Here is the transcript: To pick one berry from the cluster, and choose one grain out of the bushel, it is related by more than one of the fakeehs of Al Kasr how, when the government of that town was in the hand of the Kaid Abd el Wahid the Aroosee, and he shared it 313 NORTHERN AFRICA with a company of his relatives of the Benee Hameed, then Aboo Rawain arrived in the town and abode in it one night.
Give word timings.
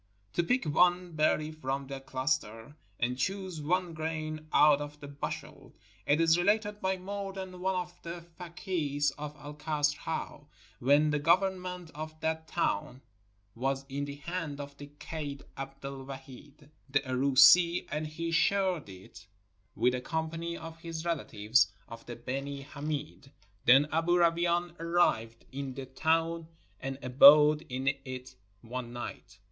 To 0.33 0.41
pick 0.41 0.65
one 0.65 1.11
berry 1.11 1.51
from 1.51 1.85
the 1.85 1.99
cluster, 1.99 2.75
and 2.99 3.19
choose 3.19 3.61
one 3.61 3.93
grain 3.93 4.47
out 4.51 4.81
of 4.81 4.99
the 4.99 5.07
bushel, 5.07 5.75
it 6.07 6.19
is 6.19 6.39
related 6.39 6.81
by 6.81 6.97
more 6.97 7.31
than 7.33 7.59
one 7.59 7.75
of 7.75 7.93
the 8.01 8.25
fakeehs 8.39 9.11
of 9.19 9.35
Al 9.35 9.53
Kasr 9.53 9.97
how, 9.99 10.47
when 10.79 11.11
the 11.11 11.19
government 11.19 11.91
of 11.93 12.19
that 12.21 12.47
town 12.47 13.03
was 13.53 13.85
in 13.89 14.05
the 14.05 14.15
hand 14.15 14.59
of 14.59 14.75
the 14.77 14.87
Kaid 14.97 15.43
Abd 15.55 15.85
el 15.85 16.03
Wahid 16.07 16.71
the 16.89 17.01
Aroosee, 17.07 17.85
and 17.91 18.07
he 18.07 18.31
shared 18.31 18.89
it 18.89 19.27
313 19.75 19.75
NORTHERN 19.75 19.75
AFRICA 19.75 19.81
with 19.81 19.93
a 19.93 20.01
company 20.01 20.57
of 20.57 20.79
his 20.79 21.05
relatives 21.05 21.71
of 21.87 22.03
the 22.07 22.15
Benee 22.15 22.65
Hameed, 22.65 23.31
then 23.65 23.85
Aboo 23.91 24.17
Rawain 24.17 24.73
arrived 24.79 25.45
in 25.51 25.75
the 25.75 25.85
town 25.85 26.47
and 26.79 26.97
abode 27.03 27.61
in 27.69 27.87
it 28.03 28.33
one 28.61 28.91
night. 28.91 29.37